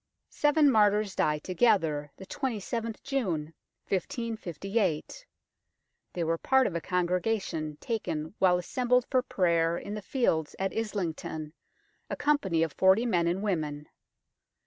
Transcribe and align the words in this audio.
Seven 0.31 0.71
martyrs 0.71 1.13
die 1.15 1.37
together, 1.37 2.11
the 2.17 2.25
27th 2.25 3.03
June 3.03 3.53
1558. 3.87 5.27
They 6.13 6.23
were 6.23 6.39
part 6.39 6.65
of 6.65 6.73
a 6.73 6.81
congregation 6.81 7.77
taken 7.79 8.33
while 8.39 8.57
assembled 8.57 9.05
for 9.11 9.21
prayer 9.21 9.77
in 9.77 9.93
the 9.93 10.01
fields 10.01 10.55
at 10.57 10.75
Islington, 10.75 11.53
a 12.09 12.15
company 12.15 12.63
of 12.63 12.73
forty 12.73 13.05
men 13.05 13.27
and 13.27 13.43
women. 13.43 13.89